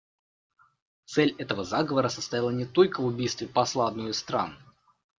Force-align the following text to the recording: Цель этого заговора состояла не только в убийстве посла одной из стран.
Цель 1.05 1.35
этого 1.37 1.63
заговора 1.63 2.09
состояла 2.09 2.49
не 2.49 2.65
только 2.65 3.01
в 3.01 3.05
убийстве 3.05 3.47
посла 3.47 3.87
одной 3.87 4.09
из 4.09 4.17
стран. 4.17 4.57